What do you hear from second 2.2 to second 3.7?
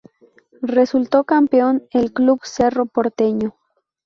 Cerro Porteño.